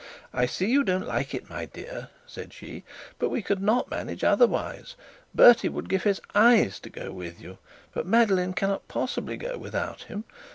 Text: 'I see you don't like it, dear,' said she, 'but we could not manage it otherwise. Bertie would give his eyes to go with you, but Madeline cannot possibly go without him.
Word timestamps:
'I 0.33 0.45
see 0.47 0.65
you 0.65 0.83
don't 0.83 1.05
like 1.05 1.35
it, 1.35 1.45
dear,' 1.73 2.09
said 2.25 2.53
she, 2.53 2.83
'but 3.19 3.29
we 3.29 3.43
could 3.43 3.61
not 3.61 3.91
manage 3.91 4.23
it 4.23 4.27
otherwise. 4.27 4.95
Bertie 5.35 5.69
would 5.69 5.89
give 5.89 6.01
his 6.05 6.19
eyes 6.33 6.79
to 6.79 6.89
go 6.89 7.11
with 7.11 7.39
you, 7.39 7.59
but 7.93 8.07
Madeline 8.07 8.53
cannot 8.53 8.87
possibly 8.87 9.37
go 9.37 9.59
without 9.59 10.05
him. 10.05 10.23